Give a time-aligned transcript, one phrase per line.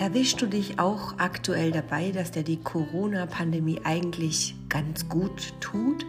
[0.00, 6.06] Erwischst du dich auch aktuell dabei, dass dir die Corona-Pandemie eigentlich ganz gut tut?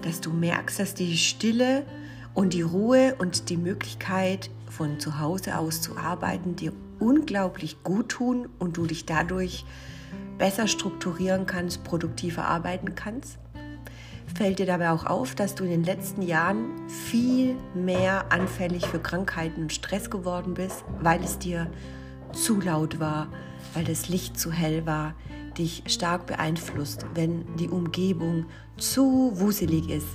[0.00, 1.84] Dass du merkst, dass die Stille
[2.32, 8.08] und die Ruhe und die Möglichkeit, von zu Hause aus zu arbeiten, dir unglaublich gut
[8.08, 9.66] tun und du dich dadurch
[10.38, 13.38] besser strukturieren kannst, produktiver arbeiten kannst?
[14.34, 18.98] Fällt dir dabei auch auf, dass du in den letzten Jahren viel mehr anfällig für
[18.98, 21.70] Krankheiten und Stress geworden bist, weil es dir
[22.32, 23.28] zu laut war,
[23.74, 25.14] weil das Licht zu hell war,
[25.58, 30.06] dich stark beeinflusst, wenn die Umgebung zu wuselig ist,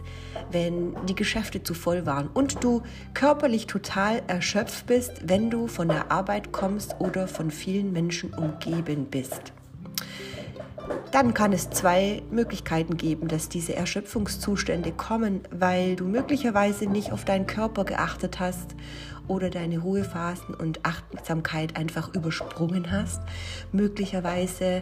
[0.52, 2.82] wenn die Geschäfte zu voll waren und du
[3.14, 9.06] körperlich total erschöpft bist, wenn du von der Arbeit kommst oder von vielen Menschen umgeben
[9.06, 9.54] bist.
[11.16, 17.24] Dann kann es zwei Möglichkeiten geben, dass diese Erschöpfungszustände kommen, weil du möglicherweise nicht auf
[17.24, 18.76] deinen Körper geachtet hast
[19.30, 23.22] oder deine Ruhephasen und Achtsamkeit einfach übersprungen hast,
[23.72, 24.82] möglicherweise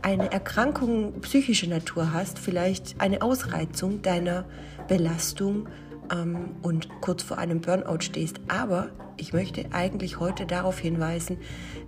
[0.00, 4.46] eine Erkrankung psychischer Natur hast, vielleicht eine Ausreizung deiner
[4.88, 5.68] Belastung
[6.10, 8.40] ähm, und kurz vor einem Burnout stehst.
[8.48, 8.88] Aber
[9.18, 11.36] ich möchte eigentlich heute darauf hinweisen,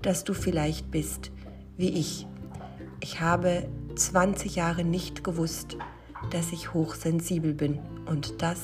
[0.02, 1.30] dass du vielleicht bist
[1.78, 2.26] wie ich.
[3.00, 5.76] Ich habe 20 Jahre nicht gewusst,
[6.30, 7.78] dass ich hochsensibel bin.
[8.06, 8.60] Und das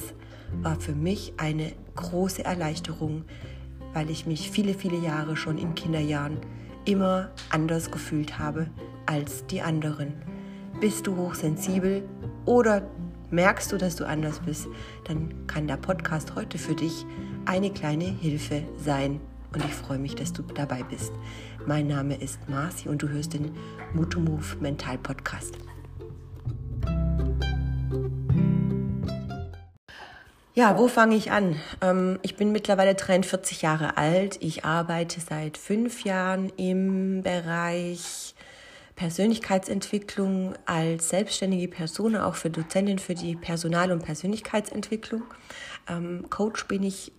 [0.61, 3.25] war für mich eine große Erleichterung,
[3.95, 6.39] weil ich mich viele, viele Jahre schon in Kinderjahren
[6.85, 8.69] immer anders gefühlt habe
[9.07, 10.13] als die anderen.
[10.81, 12.03] Bist du hochsensibel
[12.45, 12.83] oder
[13.31, 14.69] merkst du, dass du anders bist,
[15.05, 17.07] dann kann der Podcast heute für dich
[17.47, 19.21] eine kleine Hilfe sein.
[19.53, 21.13] Und ich freue mich, dass du dabei bist.
[21.65, 23.57] Mein Name ist Marci und du hörst den
[23.95, 25.55] Mutu Move Mental Podcast.
[30.55, 31.57] Ja, wo fange ich an?
[31.81, 34.39] Ähm, ich bin mittlerweile 43 Jahre alt.
[34.41, 38.35] Ich arbeite seit fünf Jahren im Bereich
[38.97, 45.23] Persönlichkeitsentwicklung als selbstständige Person, auch für Dozentin für die Personal- und Persönlichkeitsentwicklung.
[45.89, 47.13] Ähm, Coach bin ich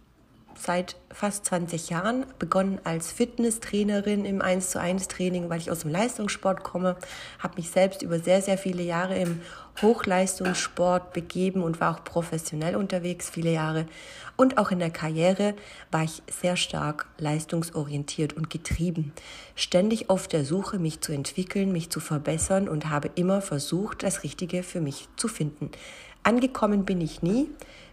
[0.57, 5.79] seit fast 20 Jahren, begonnen als Fitnesstrainerin im 1 zu 1 Training, weil ich aus
[5.79, 6.95] dem Leistungssport komme,
[7.39, 9.41] habe mich selbst über sehr, sehr viele Jahre im
[9.81, 13.87] Hochleistungssport begeben und war auch professionell unterwegs viele Jahre.
[14.35, 15.55] Und auch in der Karriere
[15.91, 19.13] war ich sehr stark leistungsorientiert und getrieben.
[19.55, 24.23] Ständig auf der Suche, mich zu entwickeln, mich zu verbessern und habe immer versucht, das
[24.23, 25.71] Richtige für mich zu finden.
[26.23, 27.49] Angekommen bin ich nie,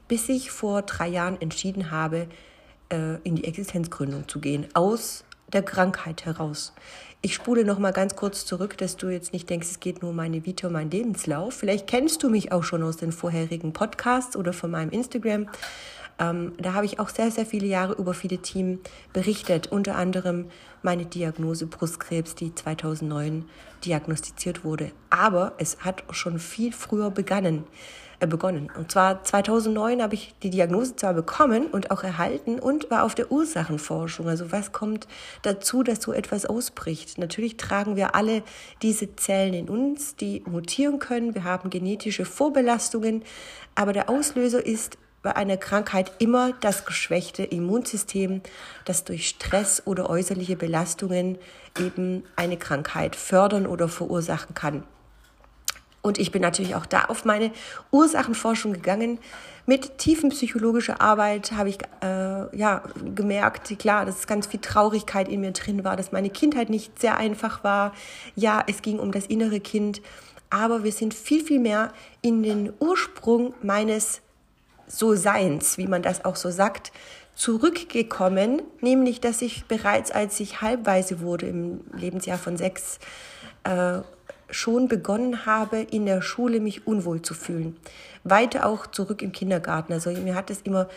[0.08, 2.28] bis ich vor drei Jahren entschieden habe,
[2.90, 6.72] äh, in die Existenzgründung zu gehen, aus der Krankheit heraus.
[7.22, 10.10] Ich spule noch mal ganz kurz zurück, dass du jetzt nicht denkst, es geht nur
[10.10, 11.54] um meine Vita, um meinen Lebenslauf.
[11.54, 15.48] Vielleicht kennst du mich auch schon aus den vorherigen Podcasts oder von meinem Instagram.
[16.18, 18.80] Ähm, da habe ich auch sehr, sehr viele Jahre über viele Themen
[19.12, 20.46] berichtet, unter anderem
[20.82, 23.44] meine Diagnose Brustkrebs, die 2009
[23.84, 24.92] diagnostiziert wurde.
[25.08, 27.64] Aber es hat schon viel früher begonnen.
[28.20, 28.70] Äh, begonnen.
[28.76, 33.14] Und zwar 2009 habe ich die Diagnose zwar bekommen und auch erhalten und war auf
[33.14, 34.28] der Ursachenforschung.
[34.28, 35.08] Also was kommt
[35.40, 37.16] dazu, dass so etwas ausbricht?
[37.16, 38.42] Natürlich tragen wir alle
[38.82, 41.34] diese Zellen in uns, die mutieren können.
[41.34, 43.24] Wir haben genetische Vorbelastungen,
[43.74, 48.42] aber der Auslöser ist bei einer Krankheit immer das geschwächte Immunsystem,
[48.84, 51.38] das durch Stress oder äußerliche Belastungen
[51.78, 54.84] eben eine Krankheit fördern oder verursachen kann.
[56.02, 57.50] Und ich bin natürlich auch da auf meine
[57.90, 59.18] Ursachenforschung gegangen.
[59.66, 62.82] Mit tiefenpsychologischer Arbeit habe ich äh, ja,
[63.14, 67.18] gemerkt, klar, dass ganz viel Traurigkeit in mir drin war, dass meine Kindheit nicht sehr
[67.18, 67.92] einfach war.
[68.34, 70.00] Ja, es ging um das innere Kind,
[70.48, 74.22] aber wir sind viel, viel mehr in den Ursprung meines
[74.88, 76.92] So-Seins, wie man das auch so sagt,
[77.34, 82.98] zurückgekommen, nämlich dass ich bereits als ich halbweise wurde im Lebensjahr von sechs,
[83.64, 84.00] äh,
[84.50, 87.76] schon begonnen habe, in der Schule mich unwohl zu fühlen.
[88.24, 89.92] Weiter auch zurück im Kindergarten.
[89.92, 90.88] Also mir hat es immer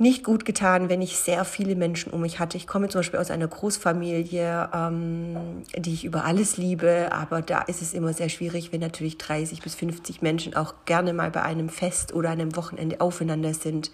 [0.00, 2.56] nicht gut getan, wenn ich sehr viele Menschen um mich hatte.
[2.56, 5.36] Ich komme zum Beispiel aus einer Großfamilie, ähm,
[5.76, 9.60] die ich über alles liebe, aber da ist es immer sehr schwierig, wenn natürlich 30
[9.60, 13.90] bis 50 Menschen auch gerne mal bei einem Fest oder einem Wochenende aufeinander sind.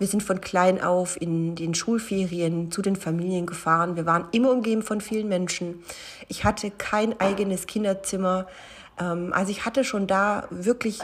[0.00, 3.96] Wir sind von klein auf in den Schulferien zu den Familien gefahren.
[3.96, 5.82] Wir waren immer umgeben von vielen Menschen.
[6.28, 8.46] Ich hatte kein eigenes Kinderzimmer.
[8.98, 11.00] Ähm, also ich hatte schon da wirklich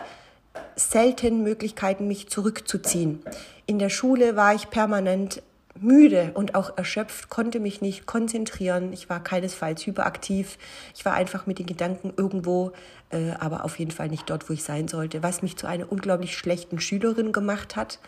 [0.76, 3.20] selten Möglichkeiten, mich zurückzuziehen.
[3.66, 5.42] In der Schule war ich permanent
[5.80, 8.92] müde und auch erschöpft, konnte mich nicht konzentrieren.
[8.92, 10.58] Ich war keinesfalls hyperaktiv.
[10.94, 12.72] Ich war einfach mit den Gedanken irgendwo,
[13.10, 15.90] äh, aber auf jeden Fall nicht dort, wo ich sein sollte, was mich zu einer
[15.90, 17.98] unglaublich schlechten Schülerin gemacht hat.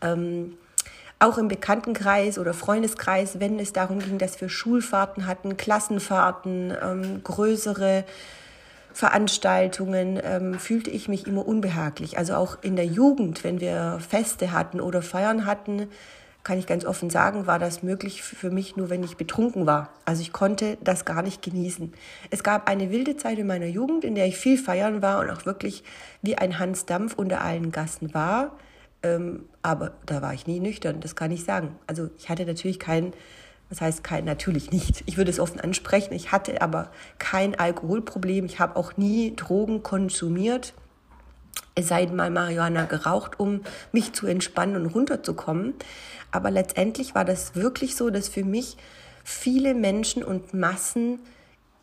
[0.00, 0.54] Ähm,
[1.20, 7.24] auch im Bekanntenkreis oder Freundeskreis, wenn es darum ging, dass wir Schulfahrten hatten, Klassenfahrten, ähm,
[7.24, 8.04] größere
[8.92, 12.18] Veranstaltungen, ähm, fühlte ich mich immer unbehaglich.
[12.18, 15.88] Also auch in der Jugend, wenn wir Feste hatten oder Feiern hatten,
[16.48, 19.90] kann ich ganz offen sagen, war das möglich für mich nur, wenn ich betrunken war.
[20.06, 21.92] Also ich konnte das gar nicht genießen.
[22.30, 25.28] Es gab eine wilde Zeit in meiner Jugend, in der ich viel feiern war und
[25.28, 25.84] auch wirklich
[26.22, 28.56] wie ein Hans Dampf unter allen Gassen war.
[29.02, 31.76] Ähm, aber da war ich nie nüchtern, das kann ich sagen.
[31.86, 33.12] Also ich hatte natürlich kein,
[33.68, 35.02] was heißt kein, natürlich nicht.
[35.04, 36.14] Ich würde es offen ansprechen.
[36.14, 38.46] Ich hatte aber kein Alkoholproblem.
[38.46, 40.72] Ich habe auch nie Drogen konsumiert.
[41.74, 43.62] Es sei denn mal Marihuana geraucht, um
[43.92, 45.74] mich zu entspannen und runterzukommen.
[46.30, 48.76] Aber letztendlich war das wirklich so, dass für mich
[49.24, 51.20] viele Menschen und Massen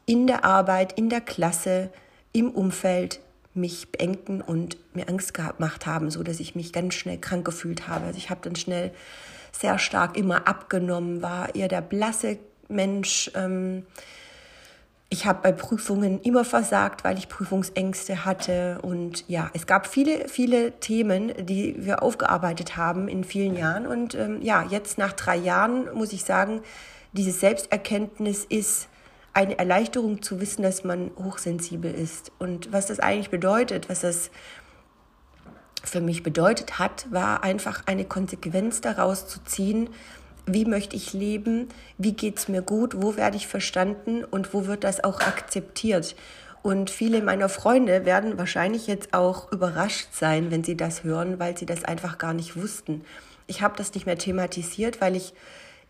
[0.05, 1.89] in der Arbeit, in der Klasse,
[2.33, 3.21] im Umfeld
[3.53, 7.87] mich beengten und mir Angst gemacht haben, so dass ich mich ganz schnell krank gefühlt
[7.87, 8.05] habe.
[8.05, 8.91] Also ich habe dann schnell
[9.53, 12.37] sehr stark immer abgenommen, war eher der blasse
[12.67, 13.31] Mensch.
[13.33, 13.85] Ähm,
[15.09, 18.79] ich habe bei Prüfungen immer versagt, weil ich Prüfungsängste hatte.
[18.81, 23.85] Und ja, es gab viele, viele Themen, die wir aufgearbeitet haben in vielen Jahren.
[23.85, 26.61] Und ähm, ja, jetzt nach drei Jahren muss ich sagen,
[27.13, 28.89] diese Selbsterkenntnis ist
[29.33, 32.31] eine Erleichterung zu wissen, dass man hochsensibel ist.
[32.39, 34.31] Und was das eigentlich bedeutet, was das
[35.83, 39.89] für mich bedeutet hat, war einfach eine Konsequenz daraus zu ziehen,
[40.45, 44.67] wie möchte ich leben, wie geht es mir gut, wo werde ich verstanden und wo
[44.67, 46.15] wird das auch akzeptiert.
[46.61, 51.57] Und viele meiner Freunde werden wahrscheinlich jetzt auch überrascht sein, wenn sie das hören, weil
[51.57, 53.03] sie das einfach gar nicht wussten.
[53.47, 55.33] Ich habe das nicht mehr thematisiert, weil ich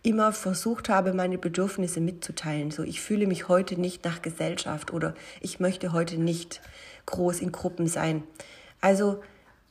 [0.03, 2.71] immer versucht habe, meine Bedürfnisse mitzuteilen.
[2.71, 6.61] So, ich fühle mich heute nicht nach Gesellschaft oder ich möchte heute nicht
[7.05, 8.23] groß in Gruppen sein.
[8.81, 9.21] Also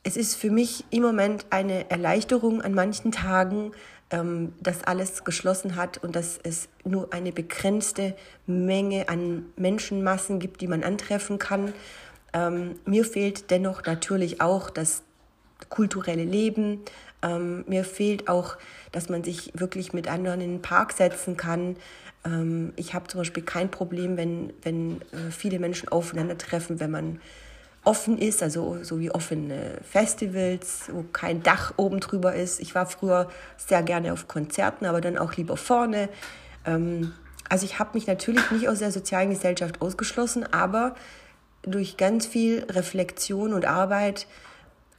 [0.03, 3.71] es ist für mich im Moment eine Erleichterung an manchen Tagen,
[4.11, 8.15] ähm, dass alles geschlossen hat und dass es nur eine begrenzte
[8.45, 11.73] Menge an Menschenmassen gibt, die man antreffen kann.
[12.33, 15.03] Ähm, mir fehlt dennoch natürlich auch das
[15.69, 16.81] kulturelle Leben,
[17.23, 18.57] ähm, mir fehlt auch,
[18.91, 21.75] dass man sich wirklich mit anderen in den Park setzen kann.
[22.25, 27.21] Ähm, ich habe zum Beispiel kein Problem, wenn, wenn äh, viele Menschen aufeinandertreffen, wenn man
[27.85, 32.59] offen ist, also so wie offene Festivals, wo kein Dach oben drüber ist.
[32.59, 36.09] Ich war früher sehr gerne auf Konzerten, aber dann auch lieber vorne.
[36.65, 37.13] Ähm,
[37.49, 40.95] also ich habe mich natürlich nicht aus der sozialen Gesellschaft ausgeschlossen, aber
[41.61, 44.27] durch ganz viel Reflexion und Arbeit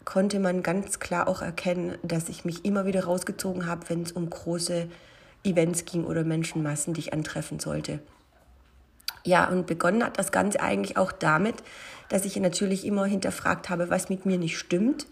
[0.05, 4.13] konnte man ganz klar auch erkennen, dass ich mich immer wieder rausgezogen habe, wenn es
[4.13, 4.89] um große
[5.43, 8.01] Events ging oder Menschenmassen, die ich antreffen sollte.
[9.27, 11.57] Ja, und begonnen hat das Ganze eigentlich auch damit,
[12.09, 15.09] dass ich natürlich immer hinterfragt habe, was mit mir nicht stimmt.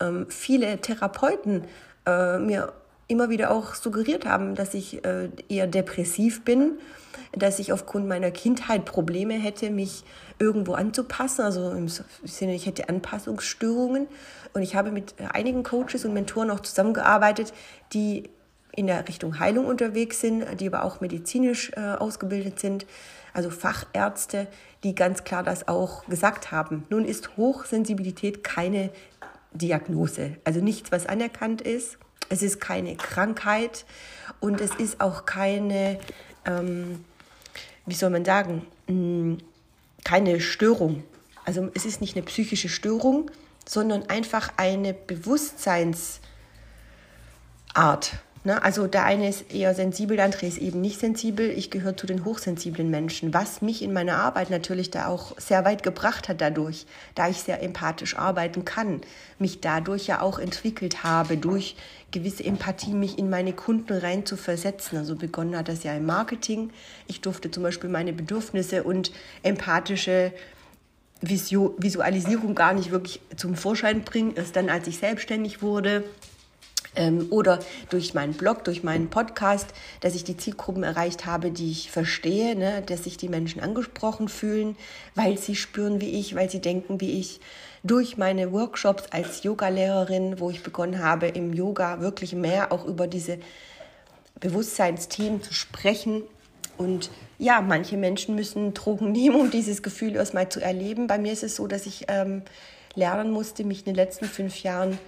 [0.00, 1.64] Ähm, viele Therapeuten
[2.06, 2.72] äh, mir
[3.08, 6.78] immer wieder auch suggeriert haben, dass ich äh, eher depressiv bin,
[7.32, 10.04] dass ich aufgrund meiner Kindheit Probleme hätte, mich
[10.38, 14.06] irgendwo anzupassen, also im Sinne, ich hätte Anpassungsstörungen.
[14.52, 17.52] Und ich habe mit einigen Coaches und Mentoren auch zusammengearbeitet,
[17.92, 18.30] die
[18.76, 22.86] in der Richtung Heilung unterwegs sind, die aber auch medizinisch äh, ausgebildet sind,
[23.36, 24.48] also Fachärzte,
[24.82, 26.86] die ganz klar das auch gesagt haben.
[26.88, 28.90] Nun ist Hochsensibilität keine
[29.52, 31.98] Diagnose, also nichts, was anerkannt ist.
[32.30, 33.84] Es ist keine Krankheit
[34.40, 35.98] und es ist auch keine,
[36.46, 37.04] ähm,
[37.84, 39.36] wie soll man sagen, hm,
[40.02, 41.04] keine Störung.
[41.44, 43.30] Also es ist nicht eine psychische Störung,
[43.68, 46.22] sondern einfach eine Bewusstseinsart.
[48.46, 48.62] Ne?
[48.62, 51.50] Also der eine ist eher sensibel, der andere ist eben nicht sensibel.
[51.50, 55.64] Ich gehöre zu den hochsensiblen Menschen, was mich in meiner Arbeit natürlich da auch sehr
[55.64, 56.86] weit gebracht hat dadurch,
[57.16, 59.00] da ich sehr empathisch arbeiten kann,
[59.40, 61.74] mich dadurch ja auch entwickelt habe, durch
[62.12, 64.96] gewisse Empathie mich in meine Kunden rein zu versetzen.
[64.96, 66.70] Also begonnen hat das ja im Marketing.
[67.08, 69.10] Ich durfte zum Beispiel meine Bedürfnisse und
[69.42, 70.32] empathische
[71.20, 74.36] Visualisierung gar nicht wirklich zum Vorschein bringen.
[74.36, 76.04] Erst dann, als ich selbstständig wurde,
[76.96, 77.60] ähm, oder
[77.90, 79.68] durch meinen Blog, durch meinen Podcast,
[80.00, 84.28] dass ich die Zielgruppen erreicht habe, die ich verstehe, ne, dass sich die Menschen angesprochen
[84.28, 84.76] fühlen,
[85.14, 87.40] weil sie spüren wie ich, weil sie denken wie ich.
[87.84, 93.06] Durch meine Workshops als Yogalehrerin, wo ich begonnen habe, im Yoga wirklich mehr auch über
[93.06, 93.38] diese
[94.40, 96.22] Bewusstseinsthemen zu sprechen.
[96.78, 101.06] Und ja, manche Menschen müssen Drogen nehmen, um dieses Gefühl erstmal zu erleben.
[101.06, 102.42] Bei mir ist es so, dass ich ähm,
[102.94, 104.98] lernen musste, mich in den letzten fünf Jahren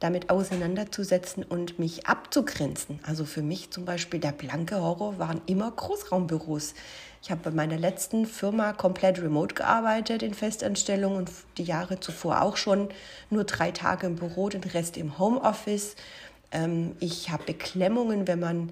[0.00, 3.00] damit auseinanderzusetzen und mich abzugrenzen.
[3.02, 6.74] Also für mich zum Beispiel der blanke Horror waren immer Großraumbüros.
[7.22, 12.42] Ich habe bei meiner letzten Firma komplett remote gearbeitet in Festanstellung und die Jahre zuvor
[12.42, 12.88] auch schon
[13.28, 15.96] nur drei Tage im Büro, den Rest im Homeoffice.
[16.52, 18.70] Ähm, ich habe Beklemmungen, wenn man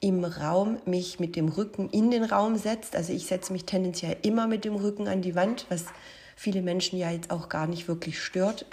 [0.00, 2.94] im Raum mich mit dem Rücken in den Raum setzt.
[2.94, 5.86] Also ich setze mich tendenziell immer mit dem Rücken an die Wand, was
[6.36, 8.64] viele Menschen ja jetzt auch gar nicht wirklich stört.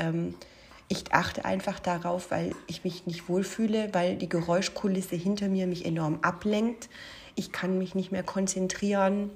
[0.88, 5.86] Ich achte einfach darauf, weil ich mich nicht wohlfühle, weil die Geräuschkulisse hinter mir mich
[5.86, 6.90] enorm ablenkt.
[7.36, 9.32] Ich kann mich nicht mehr konzentrieren.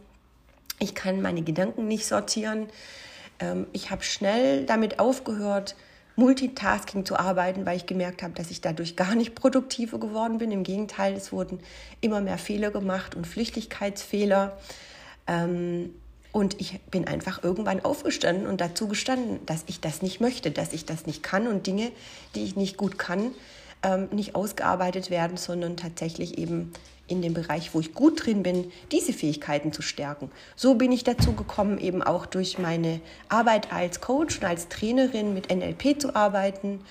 [0.80, 2.68] Ich kann meine Gedanken nicht sortieren.
[3.40, 5.76] Ähm, ich habe schnell damit aufgehört,
[6.16, 10.52] Multitasking zu arbeiten, weil ich gemerkt habe, dass ich dadurch gar nicht produktiver geworden bin.
[10.52, 11.60] Im Gegenteil, es wurden
[12.02, 14.58] immer mehr Fehler gemacht und Flüchtigkeitsfehler.
[15.26, 15.96] Ähm,
[16.32, 20.74] und ich bin einfach irgendwann aufgestanden und dazu gestanden, dass ich das nicht möchte, dass
[20.74, 21.92] ich das nicht kann und Dinge,
[22.36, 23.32] die ich nicht gut kann,
[23.82, 26.72] ähm, nicht ausgearbeitet werden, sondern tatsächlich eben
[27.10, 30.32] in dem Bereich, wo ich gut drin bin, diese Fähigkeiten zu stärken.
[30.56, 35.34] So bin ich dazu gekommen, eben auch durch meine Arbeit als Coach und als Trainerin
[35.34, 36.82] mit NLP zu arbeiten,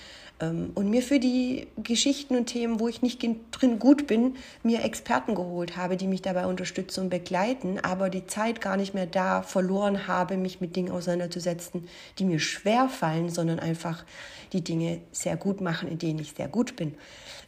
[0.41, 4.83] ähm, und mir für die Geschichten und Themen, wo ich nicht drin gut bin, mir
[4.83, 9.05] Experten geholt habe, die mich dabei unterstützen und begleiten, aber die Zeit gar nicht mehr
[9.05, 14.05] da verloren habe, mich mit Dingen auseinanderzusetzen, die mir schwer fallen, sondern einfach
[14.53, 16.95] die Dinge sehr gut machen, in denen ich sehr gut bin.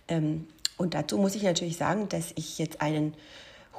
[0.08, 0.48] Ähm,
[0.82, 3.14] und dazu muss ich natürlich sagen, dass ich jetzt einen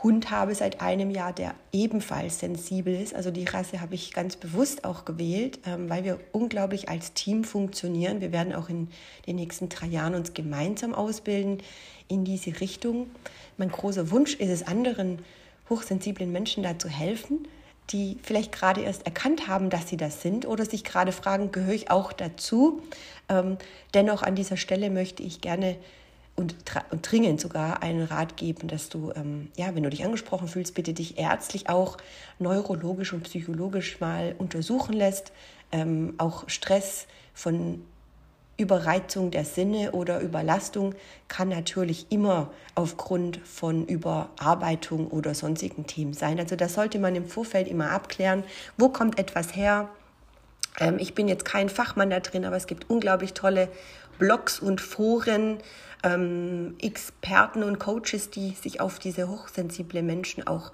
[0.04, 3.12] Hund habe seit einem Jahr, der ebenfalls sensibel ist.
[3.12, 7.42] Also die Rasse habe ich ganz bewusst auch gewählt, ähm, weil wir unglaublich als Team
[7.42, 8.20] funktionieren.
[8.20, 8.86] Wir werden auch in
[9.26, 11.58] den nächsten drei Jahren uns gemeinsam ausbilden
[12.06, 13.10] in diese Richtung.
[13.56, 15.18] Mein großer Wunsch ist es, anderen
[15.68, 17.48] hochsensiblen Menschen dazu helfen,
[17.90, 21.74] die vielleicht gerade erst erkannt haben, dass sie das sind oder sich gerade fragen, gehöre
[21.74, 22.80] ich auch dazu?
[23.28, 23.58] Ähm,
[23.92, 25.76] dennoch an dieser Stelle möchte ich gerne
[26.34, 26.54] und,
[26.90, 30.74] und dringend sogar einen Rat geben, dass du, ähm, ja, wenn du dich angesprochen fühlst,
[30.74, 31.98] bitte dich ärztlich auch
[32.38, 35.32] neurologisch und psychologisch mal untersuchen lässt.
[35.70, 37.82] Ähm, auch Stress von
[38.56, 40.94] Überreizung der Sinne oder Überlastung
[41.28, 46.38] kann natürlich immer aufgrund von Überarbeitung oder sonstigen Themen sein.
[46.38, 48.44] Also das sollte man im Vorfeld immer abklären.
[48.76, 49.88] Wo kommt etwas her?
[50.80, 53.68] Ähm, ich bin jetzt kein Fachmann da drin, aber es gibt unglaublich tolle
[54.22, 55.58] Blogs und Foren,
[56.04, 60.70] ähm, Experten und Coaches, die sich auf diese hochsensible Menschen auch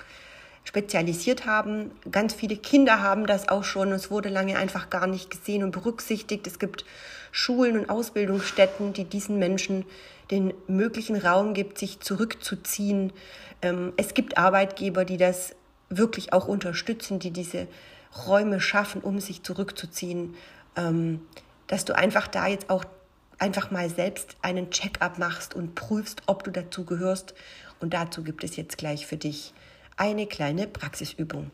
[0.64, 1.90] spezialisiert haben.
[2.10, 3.90] Ganz viele Kinder haben das auch schon.
[3.92, 6.46] Es wurde lange einfach gar nicht gesehen und berücksichtigt.
[6.46, 6.84] Es gibt
[7.32, 9.86] Schulen und Ausbildungsstätten, die diesen Menschen
[10.30, 13.14] den möglichen Raum gibt, sich zurückzuziehen.
[13.62, 15.56] Ähm, es gibt Arbeitgeber, die das
[15.88, 17.66] wirklich auch unterstützen, die diese
[18.26, 20.34] Räume schaffen, um sich zurückzuziehen.
[20.76, 21.22] Ähm,
[21.68, 22.84] dass du einfach da jetzt auch
[23.38, 27.35] einfach mal selbst einen Check-up machst und prüfst, ob du dazu gehörst.
[27.80, 29.52] Und dazu gibt es jetzt gleich für dich
[29.97, 31.50] eine kleine Praxisübung.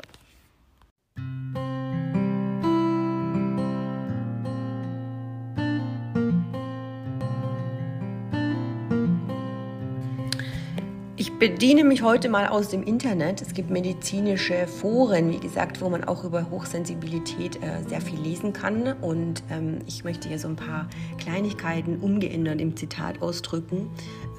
[11.33, 13.41] Bediene mich heute mal aus dem Internet.
[13.41, 18.53] Es gibt medizinische Foren, wie gesagt, wo man auch über Hochsensibilität äh, sehr viel lesen
[18.53, 18.95] kann.
[19.01, 20.89] Und ähm, ich möchte hier so ein paar
[21.19, 23.91] Kleinigkeiten umgeändert im Zitat ausdrücken,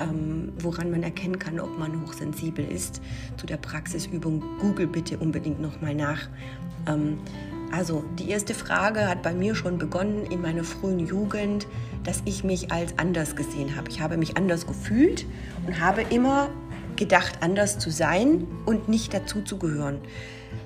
[0.02, 3.02] ähm, woran man erkennen kann, ob man hochsensibel ist.
[3.38, 6.28] Zu der Praxisübung Google bitte unbedingt nochmal nach.
[6.88, 7.20] Ähm,
[7.72, 11.68] also die erste Frage hat bei mir schon begonnen in meiner frühen Jugend,
[12.04, 13.90] dass ich mich als anders gesehen habe.
[13.90, 15.26] Ich habe mich anders gefühlt
[15.66, 16.50] und habe immer
[16.98, 20.00] gedacht, anders zu sein und nicht dazu zu gehören.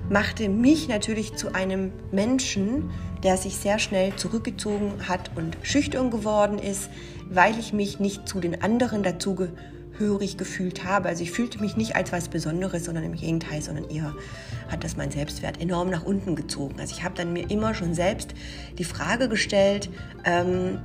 [0.10, 2.92] Machte mich natürlich zu einem Menschen,
[3.24, 6.90] der sich sehr schnell zurückgezogen hat und schüchtern geworden ist,
[7.30, 11.10] weil ich mich nicht zu den anderen dazugehörig gefühlt habe.
[11.10, 14.16] Also ich fühlte mich nicht als was Besonderes, sondern im Gegenteil, sondern eher
[14.70, 16.80] hat das mein Selbstwert enorm nach unten gezogen.
[16.80, 18.34] Also ich habe dann mir immer schon selbst
[18.78, 19.90] die Frage gestellt,
[20.26, 20.80] ähm,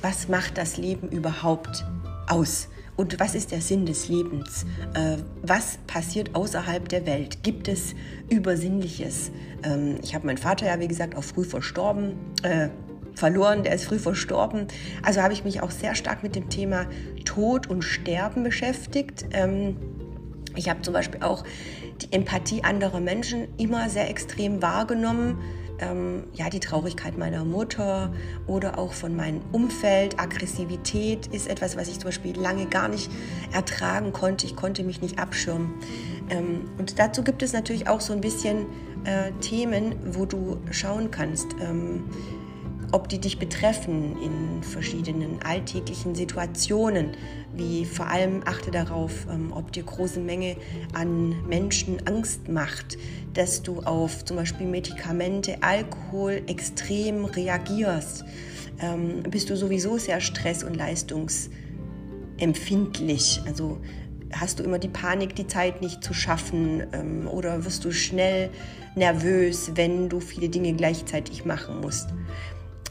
[0.00, 1.84] was macht das Leben überhaupt
[2.28, 2.68] aus?
[2.98, 4.66] Und was ist der Sinn des Lebens?
[4.94, 7.44] Äh, was passiert außerhalb der Welt?
[7.44, 7.94] Gibt es
[8.28, 9.30] Übersinnliches?
[9.62, 12.70] Ähm, ich habe meinen Vater ja, wie gesagt, auch früh verstorben, äh,
[13.14, 14.66] verloren, der ist früh verstorben.
[15.04, 16.86] Also habe ich mich auch sehr stark mit dem Thema
[17.24, 19.26] Tod und Sterben beschäftigt.
[19.30, 19.76] Ähm,
[20.56, 21.44] ich habe zum Beispiel auch
[22.02, 25.38] die Empathie anderer Menschen immer sehr extrem wahrgenommen
[25.80, 28.12] ähm, ja, die Traurigkeit meiner Mutter
[28.46, 30.18] oder auch von meinem Umfeld.
[30.18, 33.10] Aggressivität ist etwas, was ich zum Beispiel lange gar nicht
[33.52, 34.46] ertragen konnte.
[34.46, 35.74] Ich konnte mich nicht abschirmen.
[36.30, 38.66] Ähm, und dazu gibt es natürlich auch so ein bisschen
[39.04, 41.48] äh, Themen, wo du schauen kannst.
[41.60, 42.04] Ähm,
[42.92, 47.12] ob die dich betreffen in verschiedenen alltäglichen Situationen,
[47.54, 50.56] wie vor allem achte darauf, ähm, ob dir große Menge
[50.92, 52.98] an Menschen Angst macht,
[53.34, 58.24] dass du auf zum Beispiel Medikamente, Alkohol extrem reagierst,
[58.80, 61.68] ähm, bist du sowieso sehr stress- und leistungsgetrieben
[62.38, 63.40] empfindlich?
[63.46, 63.78] Also
[64.32, 68.50] hast du immer die Panik, die Zeit nicht zu schaffen ähm, oder wirst du schnell
[68.94, 72.08] nervös, wenn du viele Dinge gleichzeitig machen musst?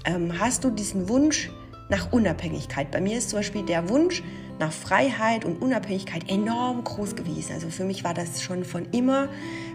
[0.08, 1.52] Ähm, hast du diesen Wunsch
[1.90, 2.90] nach Unabhängigkeit?
[2.92, 4.24] Bei mir ist zum Beispiel der Wunsch
[4.58, 7.54] nach Freiheit und Unabhängigkeit enorm groß gewesen.
[7.54, 9.28] Also für mich war das schon von immer,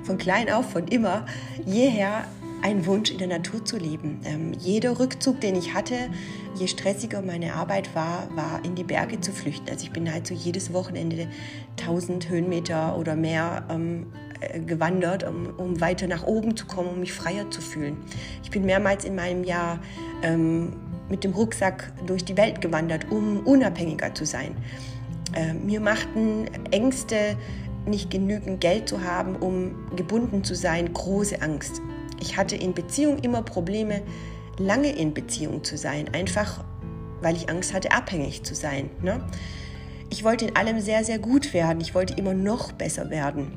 [0.02, 1.26] von klein auf, von immer,
[1.64, 2.24] jeher
[2.62, 4.20] ein Wunsch, in der Natur zu leben.
[4.24, 6.08] Ähm, jeder Rückzug, den ich hatte,
[6.54, 9.68] je stressiger meine Arbeit war, war in die Berge zu flüchten.
[9.68, 11.28] Also ich bin halt so jedes Wochenende
[11.80, 14.21] 1000 Höhenmeter oder mehr ähm, äh,
[14.66, 17.96] gewandert, um, um, weiter nach oben zu kommen, um mich freier zu fühlen.
[18.42, 19.80] Ich bin mehrmals in meinem Jahr
[20.22, 20.72] ähm,
[21.08, 24.56] mit dem Rucksack durch die Welt gewandert, um unabhängiger zu sein.
[25.34, 27.36] Äh, mir machten Ängste,
[27.86, 31.80] nicht genügend Geld zu haben, um gebunden zu sein, große Angst.
[32.20, 34.02] Ich hatte in Beziehung immer Probleme,
[34.58, 36.64] lange in Beziehung zu sein, einfach
[37.22, 38.90] weil ich Angst hatte, abhängig zu sein.
[39.00, 39.24] Ne?
[40.10, 41.80] Ich wollte in allem sehr, sehr gut werden.
[41.80, 43.52] Ich wollte immer noch besser werden.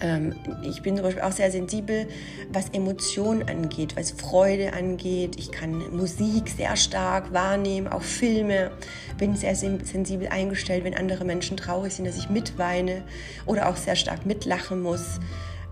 [0.00, 2.06] Ähm, ich bin zum Beispiel auch sehr sensibel,
[2.52, 5.36] was Emotionen angeht, was Freude angeht.
[5.38, 8.70] Ich kann Musik sehr stark wahrnehmen, auch Filme.
[9.18, 13.02] Bin sehr sensibel eingestellt, wenn andere Menschen traurig sind, dass ich mitweine
[13.46, 15.20] oder auch sehr stark mitlachen muss.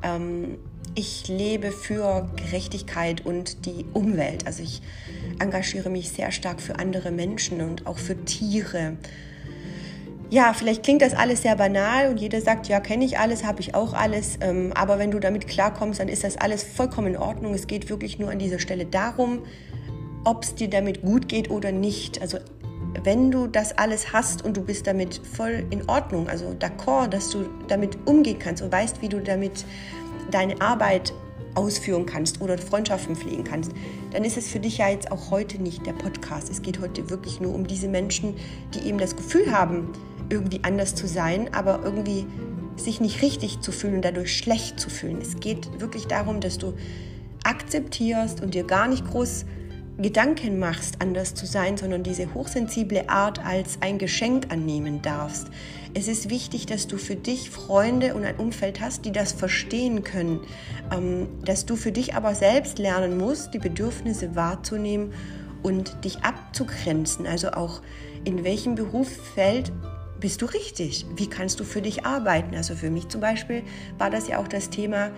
[0.02, 0.58] Ähm,
[0.96, 4.46] ich lebe für Gerechtigkeit und die Umwelt.
[4.46, 4.80] Also ich
[5.40, 8.96] engagiere mich sehr stark für andere Menschen und auch für Tiere.
[10.30, 13.60] Ja, vielleicht klingt das alles sehr banal und jeder sagt, ja, kenne ich alles, habe
[13.60, 14.38] ich auch alles.
[14.40, 17.54] Ähm, aber wenn du damit klarkommst, dann ist das alles vollkommen in Ordnung.
[17.54, 19.40] Es geht wirklich nur an dieser Stelle darum,
[20.24, 22.20] ob es dir damit gut geht oder nicht.
[22.20, 22.38] Also
[23.02, 27.30] wenn du das alles hast und du bist damit voll in Ordnung, also d'accord, dass
[27.30, 29.64] du damit umgehen kannst und weißt, wie du damit
[30.30, 31.12] deine Arbeit
[31.54, 33.72] ausführen kannst oder Freundschaften pflegen kannst,
[34.12, 36.50] dann ist es für dich ja jetzt auch heute nicht der Podcast.
[36.50, 38.34] Es geht heute wirklich nur um diese Menschen,
[38.74, 39.92] die eben das Gefühl haben,
[40.34, 42.26] irgendwie anders zu sein, aber irgendwie
[42.76, 45.18] sich nicht richtig zu fühlen und dadurch schlecht zu fühlen.
[45.20, 46.74] Es geht wirklich darum, dass du
[47.44, 49.44] akzeptierst und dir gar nicht groß
[49.96, 55.46] Gedanken machst, anders zu sein, sondern diese hochsensible Art als ein Geschenk annehmen darfst.
[55.94, 60.02] Es ist wichtig, dass du für dich Freunde und ein Umfeld hast, die das verstehen
[60.02, 60.40] können,
[60.92, 65.12] ähm, dass du für dich aber selbst lernen musst, die Bedürfnisse wahrzunehmen
[65.62, 67.28] und dich abzugrenzen.
[67.28, 67.80] Also auch
[68.24, 69.70] in welchem Berufsfeld
[70.20, 71.06] bist du richtig?
[71.16, 72.54] Wie kannst du für dich arbeiten?
[72.54, 73.62] Also für mich zum Beispiel
[73.98, 75.10] war das ja auch das Thema,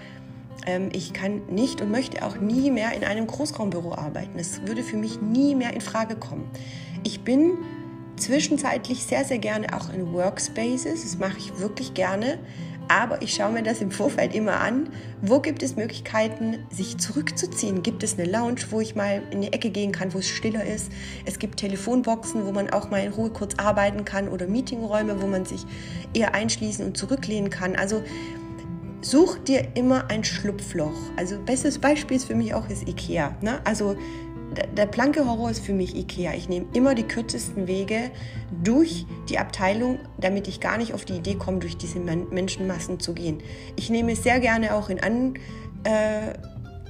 [0.66, 4.38] ähm, ich kann nicht und möchte auch nie mehr in einem Großraumbüro arbeiten.
[4.38, 6.50] Das würde für mich nie mehr in Frage kommen.
[7.04, 7.58] Ich bin
[8.16, 11.02] zwischenzeitlich sehr, sehr gerne auch in Workspaces.
[11.02, 12.38] Das mache ich wirklich gerne.
[12.88, 14.88] Aber ich schaue mir das im Vorfeld immer an.
[15.20, 17.82] Wo gibt es Möglichkeiten, sich zurückzuziehen?
[17.82, 20.64] Gibt es eine Lounge, wo ich mal in die Ecke gehen kann, wo es stiller
[20.64, 20.92] ist?
[21.24, 25.26] Es gibt Telefonboxen, wo man auch mal in Ruhe kurz arbeiten kann oder Meetingräume, wo
[25.26, 25.64] man sich
[26.14, 27.74] eher einschließen und zurücklehnen kann.
[27.74, 28.02] Also
[29.00, 30.96] such dir immer ein Schlupfloch.
[31.16, 33.36] Also bestes Beispiel ist für mich auch ist Ikea.
[33.40, 33.60] Ne?
[33.64, 33.96] Also
[34.76, 36.34] der blanke Horror ist für mich Ikea.
[36.34, 38.10] Ich nehme immer die kürzesten Wege
[38.62, 43.12] durch die Abteilung, damit ich gar nicht auf die Idee komme, durch diese Menschenmassen zu
[43.12, 43.42] gehen.
[43.76, 45.34] Ich nehme sehr gerne auch in, an,
[45.84, 46.34] äh,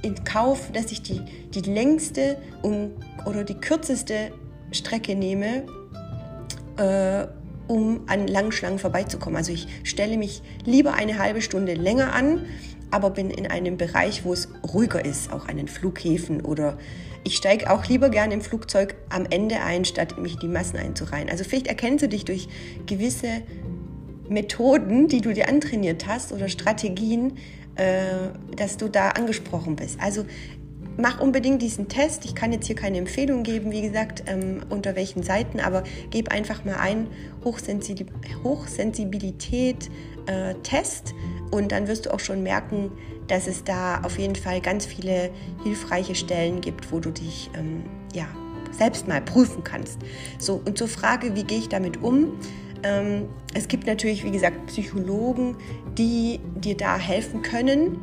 [0.01, 1.21] in Kauf, dass ich die,
[1.53, 2.91] die längste um,
[3.25, 4.31] oder die kürzeste
[4.71, 5.63] Strecke nehme,
[6.77, 7.27] äh,
[7.67, 9.35] um an Langschlangen vorbeizukommen.
[9.35, 12.45] Also ich stelle mich lieber eine halbe Stunde länger an,
[12.91, 16.77] aber bin in einem Bereich, wo es ruhiger ist, auch an den Flughäfen oder
[17.27, 20.77] ich steige auch lieber gerne im Flugzeug am Ende ein, statt mich in die Massen
[20.77, 21.29] einzureihen.
[21.29, 22.47] Also vielleicht erkennst du dich durch
[22.85, 23.41] gewisse
[24.29, 27.33] Methoden, die du dir antrainiert hast oder Strategien,
[27.75, 29.99] äh, dass du da angesprochen bist.
[29.99, 30.23] Also
[30.95, 32.23] mach unbedingt diesen Test.
[32.23, 36.31] Ich kann jetzt hier keine Empfehlung geben, wie gesagt, ähm, unter welchen Seiten, aber gib
[36.31, 37.07] einfach mal ein
[37.43, 39.89] Hochsensibilität
[40.27, 41.13] äh, Test
[41.51, 42.91] und dann wirst du auch schon merken,
[43.27, 45.31] dass es da auf jeden Fall ganz viele
[45.63, 48.27] hilfreiche Stellen gibt, wo du dich ähm, ja,
[48.71, 49.99] selbst mal prüfen kannst.
[50.39, 52.33] So, und zur Frage, wie gehe ich damit um?
[52.83, 55.57] Ähm, es gibt natürlich, wie gesagt, Psychologen,
[55.97, 57.97] die dir da helfen können,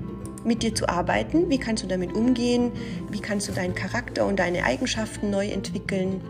[0.45, 1.49] mit dir zu arbeiten.
[1.49, 2.73] Wie kannst du damit umgehen?
[3.11, 6.21] Wie kannst du deinen Charakter und deine Eigenschaften neu entwickeln?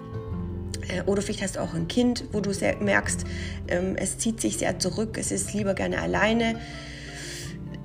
[0.89, 3.25] Äh, oder vielleicht hast du auch ein Kind, wo du merkst,
[3.69, 6.61] ähm, es zieht sich sehr zurück, es ist lieber gerne alleine.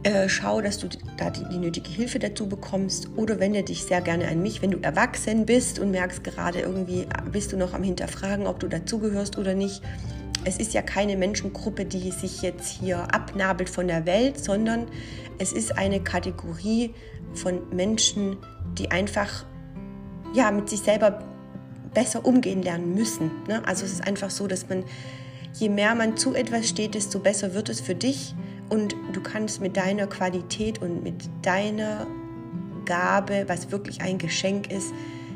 [0.03, 3.99] Äh, schau, dass du da die, die, nötige Hilfe dazu bekommst oder wende dich sehr
[3.99, 7.83] gerne an mich, wenn du erwachsen bist und merkst gerade irgendwie, bist du noch am
[7.83, 9.81] Hinterfragen, ob du dazugehörst oder nicht.
[10.45, 14.87] Es ist ja keine Menschengruppe, die sich jetzt hier abnabelt von der Welt, sondern
[15.37, 16.93] es ist eine Kategorie
[17.33, 18.37] von Menschen,
[18.77, 19.45] die einfach
[20.33, 21.28] ja, mit sich selber
[21.93, 23.31] besser umgehen lernen müssen.
[23.47, 23.61] Ne?
[23.65, 24.83] Also es ist einfach so, dass man,
[25.53, 28.35] je mehr man zu etwas steht, desto besser wird es für dich
[28.69, 32.07] und du kannst mit deiner Qualität und mit deiner
[32.85, 34.93] Gabe, was wirklich ein Geschenk ist,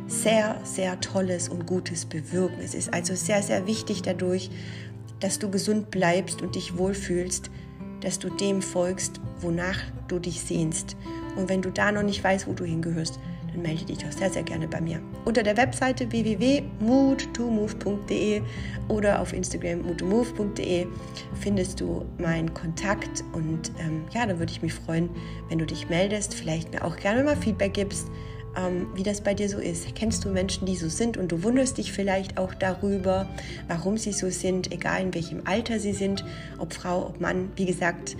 [0.07, 2.59] sehr, sehr Tolles und Gutes bewirken.
[2.63, 4.49] Es ist also sehr, sehr wichtig dadurch,
[5.19, 7.49] dass du gesund bleibst und dich wohlfühlst,
[8.01, 10.97] dass du dem folgst, wonach du dich sehnst.
[11.37, 13.19] Und wenn du da noch nicht weißt, wo du hingehörst,
[13.53, 14.99] dann melde dich doch sehr, sehr gerne bei mir.
[15.25, 18.41] Unter der Webseite www.mood2move.de
[18.89, 20.87] oder auf Instagram mood2move.de
[21.39, 25.09] findest du meinen Kontakt und ähm, ja, dann würde ich mich freuen,
[25.49, 28.09] wenn du dich meldest, vielleicht mir auch gerne mal Feedback gibst,
[28.55, 29.95] ähm, wie das bei dir so ist.
[29.95, 33.27] Kennst du Menschen, die so sind und du wunderst dich vielleicht auch darüber,
[33.67, 36.23] warum sie so sind, egal in welchem Alter sie sind,
[36.59, 37.51] ob Frau, ob Mann.
[37.55, 38.15] Wie gesagt,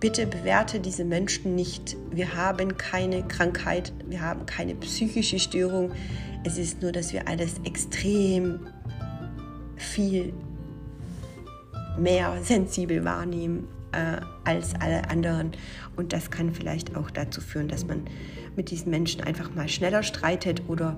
[0.00, 1.96] bitte bewerte diese Menschen nicht.
[2.10, 5.92] Wir haben keine Krankheit, wir haben keine psychische Störung.
[6.42, 8.66] Es ist nur, dass wir alles extrem
[9.76, 10.32] viel
[11.98, 15.52] mehr sensibel wahrnehmen äh, als alle anderen.
[15.96, 18.04] Und das kann vielleicht auch dazu führen, dass man
[18.56, 20.96] mit diesen Menschen einfach mal schneller streitet oder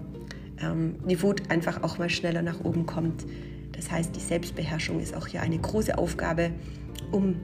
[0.61, 3.27] ähm, die Wut einfach auch mal schneller nach oben kommt.
[3.73, 6.53] Das heißt, die Selbstbeherrschung ist auch hier eine große Aufgabe,
[7.11, 7.37] um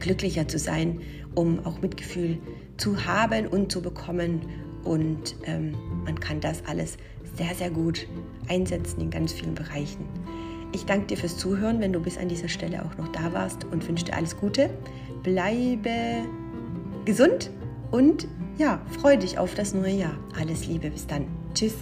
[0.00, 1.00] glücklicher zu sein,
[1.34, 2.38] um auch Mitgefühl
[2.76, 4.40] zu haben und zu bekommen.
[4.84, 6.96] Und ähm, man kann das alles
[7.36, 8.06] sehr, sehr gut
[8.48, 10.04] einsetzen in ganz vielen Bereichen.
[10.72, 13.64] Ich danke dir fürs Zuhören, wenn du bis an dieser Stelle auch noch da warst
[13.64, 14.70] und wünsche dir alles Gute.
[15.22, 16.24] Bleibe
[17.04, 17.50] gesund
[17.90, 18.28] und
[18.58, 20.18] ja, freue dich auf das neue Jahr.
[20.38, 21.26] Alles Liebe, bis dann.
[21.54, 21.74] Tschüss.